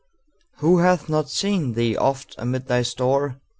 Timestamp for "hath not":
0.79-1.29